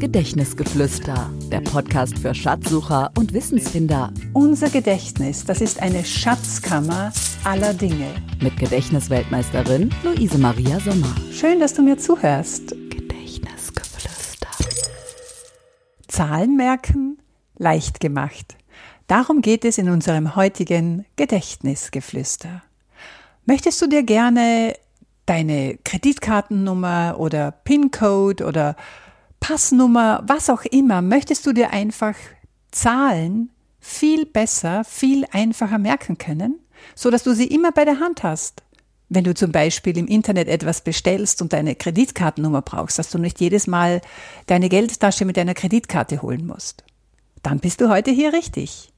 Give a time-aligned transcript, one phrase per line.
[0.00, 4.10] Gedächtnisgeflüster, der Podcast für Schatzsucher und Wissensfinder.
[4.32, 7.12] Unser Gedächtnis, das ist eine Schatzkammer
[7.44, 8.06] aller Dinge.
[8.40, 11.14] Mit Gedächtnisweltmeisterin Luise Maria Sommer.
[11.30, 12.70] Schön, dass du mir zuhörst.
[12.88, 14.48] Gedächtnisgeflüster.
[16.08, 17.18] Zahlen merken,
[17.58, 18.56] leicht gemacht.
[19.06, 22.62] Darum geht es in unserem heutigen Gedächtnisgeflüster.
[23.44, 24.76] Möchtest du dir gerne
[25.26, 28.76] deine Kreditkartennummer oder PIN-Code oder
[29.40, 32.14] Passnummer, was auch immer, möchtest du dir einfach
[32.70, 33.50] Zahlen
[33.80, 36.60] viel besser, viel einfacher merken können,
[36.94, 38.62] so dass du sie immer bei der Hand hast.
[39.08, 43.40] Wenn du zum Beispiel im Internet etwas bestellst und deine Kreditkartennummer brauchst, dass du nicht
[43.40, 44.02] jedes Mal
[44.46, 46.84] deine Geldtasche mit deiner Kreditkarte holen musst.
[47.42, 48.92] Dann bist du heute hier richtig.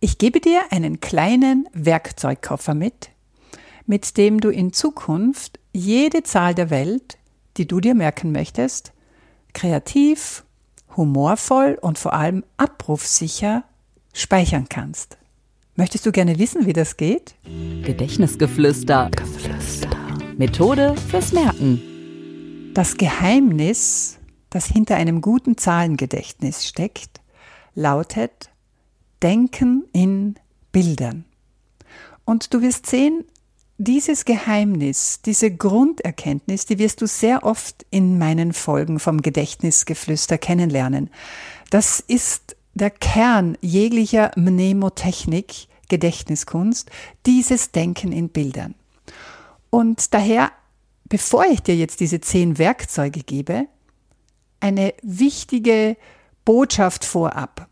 [0.00, 3.10] Ich gebe dir einen kleinen Werkzeugkoffer mit,
[3.86, 7.18] mit dem du in Zukunft jede Zahl der Welt,
[7.56, 8.92] die du dir merken möchtest,
[9.52, 10.44] kreativ,
[10.96, 13.64] humorvoll und vor allem abrufsicher
[14.12, 15.18] speichern kannst.
[15.74, 17.34] Möchtest du gerne wissen, wie das geht?
[17.84, 19.10] Gedächtnisgeflüster.
[19.10, 19.88] Geflüster.
[20.36, 22.72] Methode fürs Merken.
[22.74, 24.18] Das Geheimnis,
[24.50, 27.20] das hinter einem guten Zahlengedächtnis steckt,
[27.74, 28.50] lautet
[29.22, 30.34] Denken in
[30.72, 31.24] Bildern.
[32.24, 33.24] Und du wirst sehen,
[33.84, 41.10] dieses Geheimnis, diese Grunderkenntnis, die wirst du sehr oft in meinen Folgen vom Gedächtnisgeflüster kennenlernen.
[41.70, 46.90] Das ist der Kern jeglicher Mnemotechnik, Gedächtniskunst,
[47.26, 48.74] dieses Denken in Bildern.
[49.70, 50.52] Und daher,
[51.04, 53.66] bevor ich dir jetzt diese zehn Werkzeuge gebe,
[54.60, 55.96] eine wichtige
[56.44, 57.68] Botschaft vorab.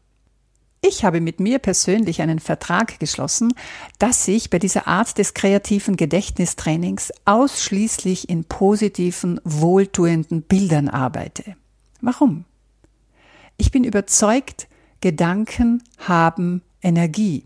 [0.82, 3.52] Ich habe mit mir persönlich einen Vertrag geschlossen,
[3.98, 11.56] dass ich bei dieser Art des kreativen Gedächtnistrainings ausschließlich in positiven, wohltuenden Bildern arbeite.
[12.00, 12.46] Warum?
[13.58, 14.68] Ich bin überzeugt,
[15.02, 17.44] Gedanken haben Energie.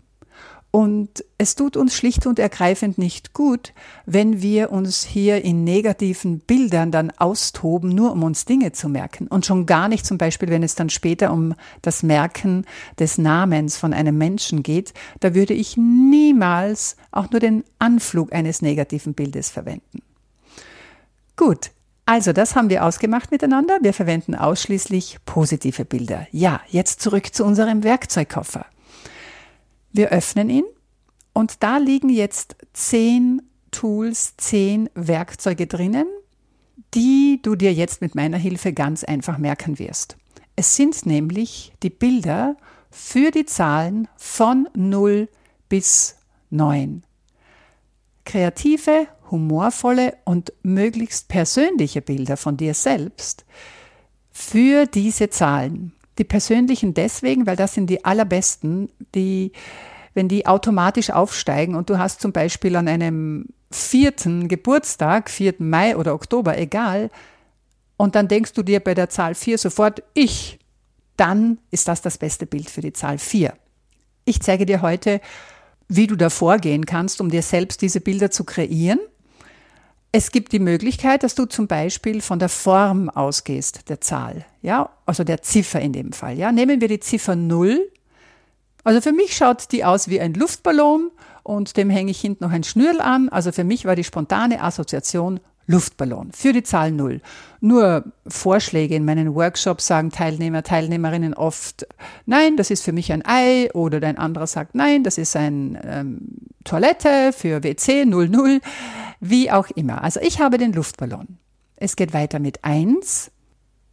[0.75, 3.71] Und es tut uns schlicht und ergreifend nicht gut,
[4.05, 9.27] wenn wir uns hier in negativen Bildern dann austoben, nur um uns Dinge zu merken.
[9.27, 12.65] Und schon gar nicht zum Beispiel, wenn es dann später um das Merken
[12.99, 14.93] des Namens von einem Menschen geht.
[15.21, 20.01] Da würde ich niemals auch nur den Anflug eines negativen Bildes verwenden.
[21.37, 21.71] Gut.
[22.05, 23.77] Also, das haben wir ausgemacht miteinander.
[23.81, 26.27] Wir verwenden ausschließlich positive Bilder.
[26.31, 28.65] Ja, jetzt zurück zu unserem Werkzeugkoffer.
[29.95, 30.65] Wir öffnen ihn
[31.31, 33.41] und da liegen jetzt zehn
[33.71, 36.05] Tools, zehn Werkzeuge drinnen,
[36.93, 40.17] die du dir jetzt mit meiner Hilfe ganz einfach merken wirst.
[40.57, 42.57] Es sind nämlich die Bilder
[42.91, 45.29] für die Zahlen von 0
[45.69, 46.17] bis
[46.49, 47.03] 9.
[48.25, 53.45] Kreative, humorvolle und möglichst persönliche Bilder von dir selbst
[54.29, 55.94] für diese Zahlen.
[56.17, 59.51] Die persönlichen deswegen, weil das sind die allerbesten, die,
[60.13, 65.55] wenn die automatisch aufsteigen und du hast zum Beispiel an einem vierten Geburtstag, 4.
[65.59, 67.09] Mai oder Oktober, egal,
[67.97, 70.59] und dann denkst du dir bei der Zahl 4 sofort ich,
[71.17, 73.53] dann ist das das beste Bild für die Zahl 4.
[74.25, 75.21] Ich zeige dir heute,
[75.87, 78.99] wie du da vorgehen kannst, um dir selbst diese Bilder zu kreieren
[80.17, 84.89] es gibt die Möglichkeit, dass du zum Beispiel von der Form ausgehst, der Zahl, ja,
[85.05, 86.53] also der Ziffer in dem Fall, ja.
[86.53, 87.81] Nehmen wir die Ziffer 0.
[88.85, 91.11] Also für mich schaut die aus wie ein Luftballon
[91.43, 93.27] und dem hänge ich hinten noch ein Schnürl an.
[93.27, 97.19] Also für mich war die spontane Assoziation Luftballon für die Zahl 0.
[97.59, 101.87] Nur Vorschläge in meinen Workshops sagen Teilnehmer, Teilnehmerinnen oft,
[102.25, 105.77] nein, das ist für mich ein Ei oder ein anderer sagt, nein, das ist ein
[105.83, 106.19] ähm,
[106.63, 108.61] Toilette für WC 00
[109.19, 110.03] wie auch immer.
[110.03, 111.37] Also ich habe den Luftballon.
[111.75, 113.31] Es geht weiter mit 1.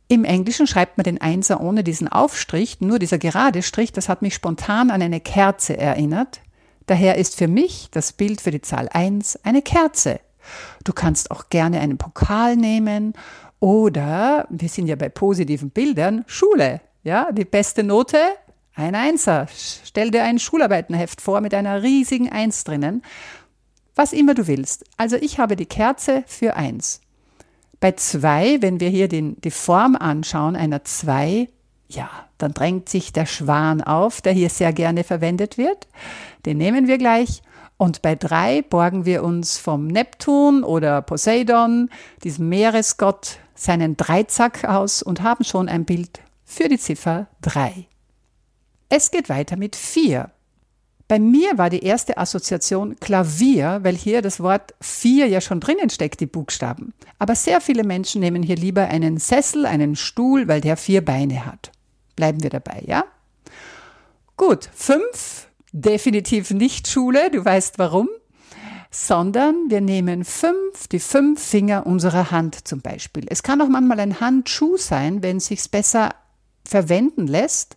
[0.09, 4.23] Im Englischen schreibt man den Einser ohne diesen Aufstrich, nur dieser gerade Strich, das hat
[4.23, 6.41] mich spontan an eine Kerze erinnert.
[6.87, 10.21] Daher ist für mich das Bild für die Zahl 1 eine Kerze.
[10.85, 13.15] Du kannst auch gerne einen Pokal nehmen
[13.61, 16.81] oder, wir sind ja bei positiven Bildern, Schule.
[17.05, 18.19] Ja, die beste Note,
[18.75, 19.47] ein Einser.
[19.85, 23.03] Stell dir ein Schularbeitenheft vor mit einer riesigen Eins drinnen
[23.95, 24.85] was immer du willst.
[24.97, 27.01] Also ich habe die Kerze für eins.
[27.81, 31.49] Bei zwei, wenn wir hier den, die Form anschauen, einer zwei,
[31.89, 32.09] ja,
[32.39, 35.89] dann drängt sich der Schwan auf, der hier sehr gerne verwendet wird.
[36.47, 37.43] Den nehmen wir gleich.
[37.77, 41.91] Und bei drei borgen wir uns vom Neptun oder Poseidon,
[42.23, 47.87] diesem Meeresgott, seinen Dreizack aus und haben schon ein Bild für die Ziffer drei.
[48.89, 50.32] Es geht weiter mit vier.
[51.13, 55.91] Bei mir war die erste Assoziation Klavier, weil hier das Wort vier ja schon drinnen
[55.91, 56.95] steckt, die Buchstaben.
[57.19, 61.45] Aber sehr viele Menschen nehmen hier lieber einen Sessel, einen Stuhl, weil der vier Beine
[61.45, 61.71] hat.
[62.17, 63.05] Bleiben wir dabei, ja?
[64.39, 68.09] Gut, fünf, definitiv nicht Schule, du weißt warum,
[68.91, 73.27] sondern wir nehmen fünf, die fünf Finger unserer Hand zum Beispiel.
[73.29, 76.15] Es kann auch manchmal ein Handschuh sein, wenn es sich besser
[76.67, 77.77] verwenden lässt.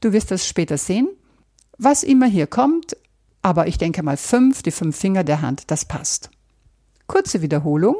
[0.00, 1.08] Du wirst das später sehen.
[1.78, 2.96] Was immer hier kommt,
[3.42, 6.30] aber ich denke mal fünf, die fünf Finger der Hand, das passt.
[7.06, 7.96] Kurze Wiederholung.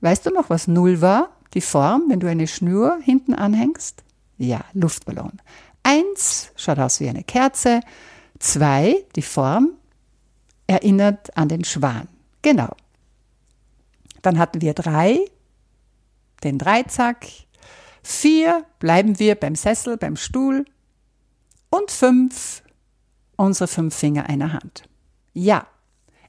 [0.00, 1.30] Weißt du noch, was Null war?
[1.54, 4.02] Die Form, wenn du eine Schnur hinten anhängst?
[4.38, 5.32] Ja, Luftballon.
[5.82, 7.80] Eins schaut aus wie eine Kerze.
[8.38, 9.70] Zwei, die Form,
[10.66, 12.08] erinnert an den Schwan.
[12.42, 12.74] Genau.
[14.22, 15.18] Dann hatten wir drei,
[16.42, 17.26] den Dreizack.
[18.02, 20.64] Vier bleiben wir beim Sessel, beim Stuhl.
[21.68, 22.62] Und fünf,
[23.40, 24.84] unsere fünf Finger einer Hand.
[25.32, 25.66] Ja,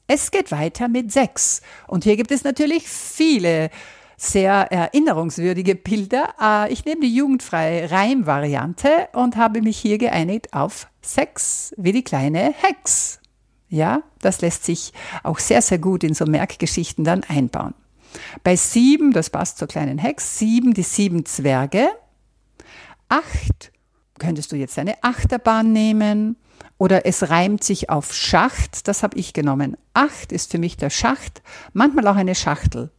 [0.07, 1.61] es geht weiter mit sechs.
[1.87, 3.69] Und hier gibt es natürlich viele
[4.17, 6.33] sehr erinnerungswürdige Bilder.
[6.39, 12.03] Äh, ich nehme die jugendfreie Reimvariante und habe mich hier geeinigt auf sechs, wie die
[12.03, 13.19] kleine Hex.
[13.67, 14.93] Ja, das lässt sich
[15.23, 17.73] auch sehr, sehr gut in so Merkgeschichten dann einbauen.
[18.43, 21.89] Bei sieben, das passt zur kleinen Hex, sieben die sieben Zwerge.
[23.09, 23.71] Acht
[24.19, 26.35] könntest du jetzt eine Achterbahn nehmen
[26.81, 29.77] oder es reimt sich auf Schacht, das habe ich genommen.
[29.93, 31.43] Acht ist für mich der Schacht,
[31.73, 32.89] manchmal auch eine Schachtel.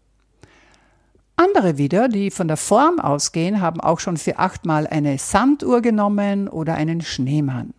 [1.35, 6.47] Andere wieder, die von der Form ausgehen, haben auch schon für achtmal eine Sanduhr genommen
[6.47, 7.75] oder einen Schneemann.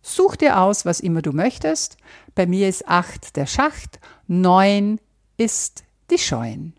[0.00, 1.96] Such dir aus, was immer du möchtest.
[2.36, 3.98] Bei mir ist acht der Schacht,
[4.28, 5.00] neun
[5.36, 6.72] ist die Scheuen.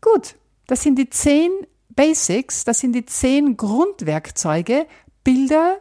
[0.00, 0.36] Gut,
[0.66, 1.50] das sind die zehn
[1.90, 4.86] Basics, das sind die zehn Grundwerkzeuge,
[5.22, 5.76] Bilder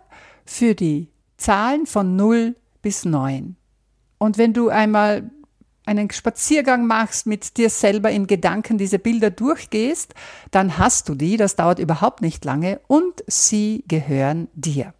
[0.48, 3.56] für die Zahlen von 0 bis 9.
[4.18, 5.30] Und wenn du einmal
[5.86, 10.14] einen Spaziergang machst, mit dir selber in Gedanken diese Bilder durchgehst,
[10.52, 14.94] dann hast du die, das dauert überhaupt nicht lange und sie gehören dir.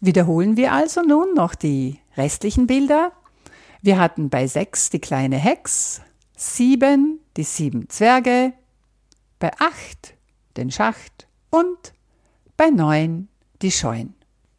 [0.00, 3.12] Wiederholen wir also nun noch die restlichen Bilder.
[3.82, 6.00] Wir hatten bei 6 die kleine Hex,
[6.36, 8.52] 7 die sieben Zwerge,
[9.38, 10.14] bei 8
[10.56, 11.94] den Schacht und
[12.56, 13.28] bei 9
[13.62, 14.14] die Scheuen.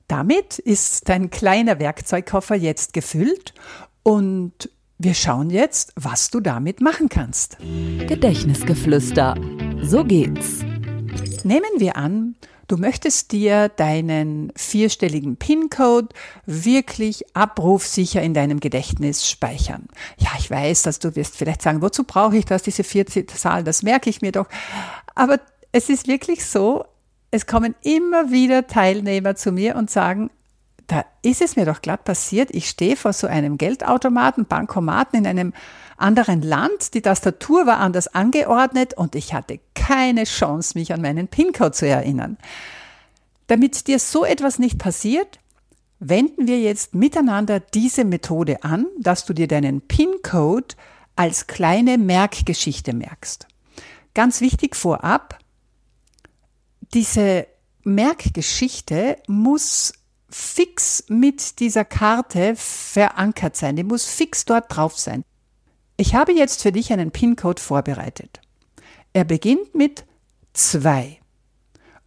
[0.08, 3.54] Damit ist dein kleiner Werkzeugkoffer jetzt gefüllt
[4.04, 7.58] und wir schauen jetzt, was du damit machen kannst.
[8.08, 9.36] Gedächtnisgeflüster.
[9.82, 10.60] So geht's.
[11.44, 12.36] Nehmen wir an,
[12.68, 16.10] du möchtest dir deinen vierstelligen PIN-Code
[16.46, 19.88] wirklich abrufsicher in deinem Gedächtnis speichern.
[20.18, 23.66] Ja, ich weiß, dass du wirst vielleicht sagen, wozu brauche ich das, diese vier Zahlen,
[23.66, 24.48] das merke ich mir doch.
[25.16, 25.40] Aber
[25.72, 26.86] es ist wirklich so,
[27.34, 30.30] es kommen immer wieder Teilnehmer zu mir und sagen,
[30.86, 35.26] da ist es mir doch glatt passiert, ich stehe vor so einem Geldautomaten, Bankomaten in
[35.26, 35.54] einem
[35.98, 41.28] anderen Land, die Tastatur war anders angeordnet und ich hatte keine Chance, mich an meinen
[41.28, 42.38] PIN-Code zu erinnern.
[43.48, 45.40] Damit dir so etwas nicht passiert,
[45.98, 50.76] wenden wir jetzt miteinander diese Methode an, dass du dir deinen PIN-Code
[51.16, 53.48] als kleine Merkgeschichte merkst.
[54.14, 55.40] Ganz wichtig vorab,
[56.94, 57.48] diese
[57.84, 59.94] Merkgeschichte muss
[60.30, 63.76] fix mit dieser Karte verankert sein.
[63.76, 65.24] Die muss fix dort drauf sein.
[65.98, 68.42] Ich habe jetzt für dich einen PIN-Code vorbereitet.
[69.14, 70.06] Er beginnt mit
[70.54, 71.20] 2.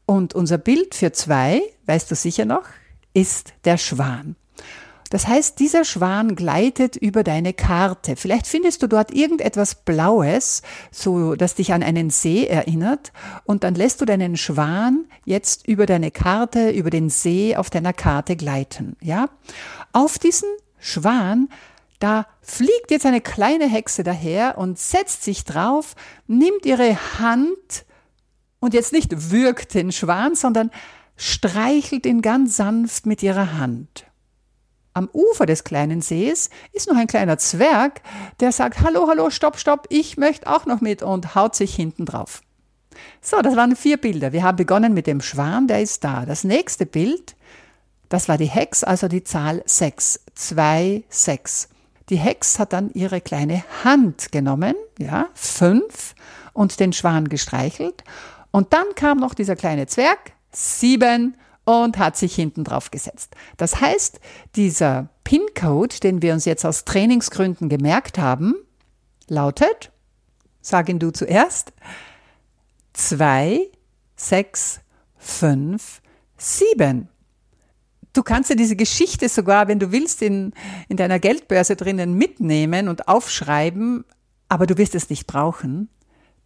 [0.07, 2.65] Und unser Bild für 2, weißt du sicher noch,
[3.13, 4.37] ist der Schwan.
[5.11, 8.17] Das heißt, dieser Schwan gleitet über deine Karte.
[8.17, 13.13] Vielleicht findest du dort irgendetwas Blaues, so dass dich an einen See erinnert,
[13.45, 17.93] und dann lässt du deinen Schwan jetzt über deine Karte, über den See auf deiner
[17.93, 19.29] Karte gleiten, ja?
[19.93, 20.49] Auf diesen
[20.79, 21.49] Schwan
[21.99, 25.95] da fliegt jetzt eine kleine Hexe daher und setzt sich drauf,
[26.27, 27.87] nimmt ihre Hand
[28.61, 30.71] und jetzt nicht würgt den Schwan, sondern
[31.17, 34.07] streichelt ihn ganz sanft mit ihrer Hand.
[34.97, 38.01] Am Ufer des kleinen Sees ist noch ein kleiner Zwerg,
[38.41, 42.07] der sagt, hallo, hallo, stopp, stopp, ich möchte auch noch mit und haut sich hinten
[42.07, 42.41] drauf.
[43.21, 44.33] So, das waren vier Bilder.
[44.33, 46.25] Wir haben begonnen mit dem Schwan, der ist da.
[46.25, 47.37] Das nächste Bild,
[48.09, 50.21] das war die Hex, also die Zahl 6.
[50.35, 51.69] 2, 6.
[52.09, 56.15] Die Hex hat dann ihre kleine Hand genommen, ja, 5,
[56.55, 58.03] und den Schwan gestreichelt.
[58.51, 61.37] Und dann kam noch dieser kleine Zwerg, 7,
[61.67, 63.35] und hat sich hinten drauf gesetzt.
[63.57, 64.21] Das heißt,
[64.55, 68.55] dieser PIN-Code, den wir uns jetzt aus Trainingsgründen gemerkt haben,
[69.27, 69.91] lautet,
[70.63, 71.73] sag ihn du zuerst,
[72.95, 73.61] 2,
[74.15, 74.81] 6,
[75.19, 76.01] 5,
[76.39, 77.09] 7.
[78.13, 80.55] Du kannst dir diese Geschichte sogar, wenn du willst, in,
[80.89, 84.05] in deiner Geldbörse drinnen mitnehmen und aufschreiben,
[84.49, 85.89] aber du wirst es nicht brauchen.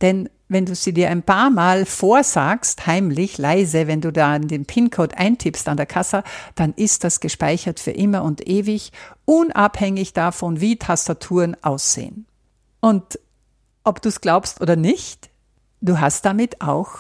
[0.01, 4.67] Denn wenn du sie dir ein paar Mal vorsagst, heimlich, leise, wenn du da den
[4.67, 6.25] PIN-Code eintippst an der Kasse,
[6.57, 8.91] dann ist das gespeichert für immer und ewig,
[9.25, 12.27] unabhängig davon, wie Tastaturen aussehen.
[12.81, 13.21] Und
[13.85, 15.31] ob du es glaubst oder nicht,
[15.81, 16.91] du hast damit auch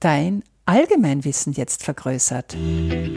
[0.00, 2.56] dein Allgemeinwissen jetzt vergrößert.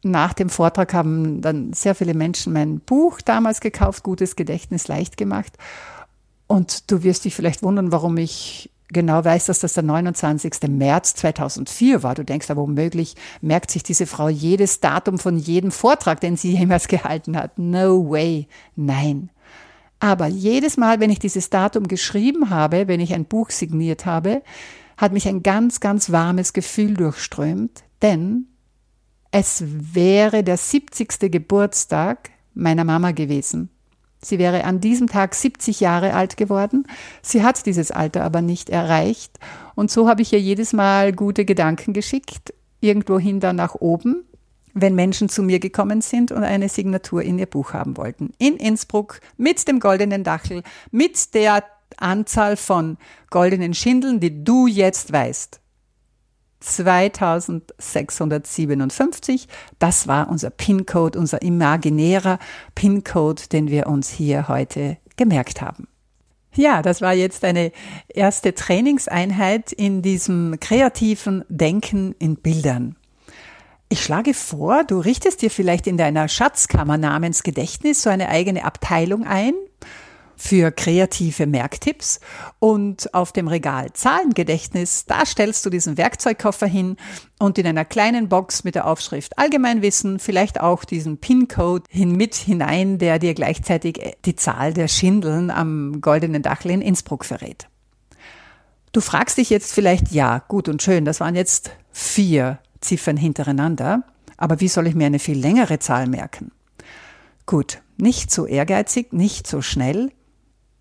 [0.02, 5.16] Nach dem Vortrag haben dann sehr viele Menschen mein Buch damals gekauft, Gutes Gedächtnis leicht
[5.16, 5.56] gemacht.
[6.46, 10.68] Und du wirst dich vielleicht wundern, warum ich genau weiß, dass das der 29.
[10.68, 12.14] März 2004 war.
[12.14, 16.56] Du denkst aber womöglich, merkt sich diese Frau jedes Datum von jedem Vortrag, den sie
[16.56, 17.58] jemals gehalten hat.
[17.58, 18.48] No way.
[18.76, 19.30] Nein.
[20.00, 24.42] Aber jedes Mal, wenn ich dieses Datum geschrieben habe, wenn ich ein Buch signiert habe,
[24.96, 28.46] hat mich ein ganz, ganz warmes Gefühl durchströmt, denn
[29.30, 31.30] es wäre der 70.
[31.30, 33.70] Geburtstag meiner Mama gewesen.
[34.20, 36.86] Sie wäre an diesem Tag 70 Jahre alt geworden.
[37.22, 39.38] Sie hat dieses Alter aber nicht erreicht.
[39.76, 44.24] Und so habe ich ihr jedes Mal gute Gedanken geschickt, irgendwohin dann nach oben,
[44.74, 48.32] wenn Menschen zu mir gekommen sind und eine Signatur in ihr Buch haben wollten.
[48.38, 51.62] In Innsbruck mit dem goldenen Dachel, mit der
[51.96, 52.96] Anzahl von
[53.30, 55.60] goldenen Schindeln, die du jetzt weißt.
[56.60, 59.46] 2657.
[59.78, 62.38] Das war unser PIN-Code, unser imaginärer
[62.74, 65.86] PIN-Code, den wir uns hier heute gemerkt haben.
[66.54, 67.70] Ja, das war jetzt eine
[68.08, 72.96] erste Trainingseinheit in diesem kreativen Denken in Bildern.
[73.88, 78.64] Ich schlage vor, du richtest dir vielleicht in deiner Schatzkammer namens Gedächtnis so eine eigene
[78.64, 79.54] Abteilung ein
[80.38, 82.20] für kreative Merktipps.
[82.60, 86.96] Und auf dem Regal Zahlengedächtnis, da stellst du diesen Werkzeugkoffer hin
[87.38, 92.36] und in einer kleinen Box mit der Aufschrift Allgemeinwissen vielleicht auch diesen PIN-Code hin mit
[92.36, 97.68] hinein, der dir gleichzeitig die Zahl der Schindeln am goldenen Dachel in Innsbruck verrät.
[98.92, 104.04] Du fragst dich jetzt vielleicht, ja, gut und schön, das waren jetzt vier Ziffern hintereinander,
[104.36, 106.52] aber wie soll ich mir eine viel längere Zahl merken?
[107.44, 110.10] Gut, nicht so ehrgeizig, nicht so schnell,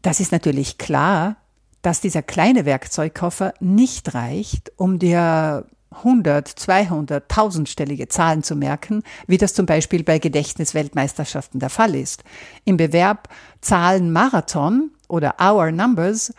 [0.08, 1.36] das ist natürlich klar,
[1.82, 9.38] dass dieser kleine Werkzeugkoffer nicht reicht, um dir 100, 200, 1000-stellige Zahlen zu merken, wie
[9.38, 12.24] das zum Beispiel bei Gedächtnisweltmeisterschaften der Fall ist.
[12.64, 13.28] Im Bewerb
[13.60, 16.34] Zahlen Marathon oder Hour Numbers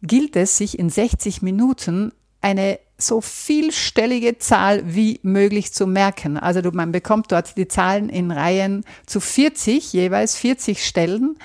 [0.00, 6.38] gilt es, sich in 60 Minuten eine so vielstellige Zahl wie möglich zu merken.
[6.38, 11.36] Also man bekommt dort die Zahlen in Reihen zu 40, jeweils 40 Stellen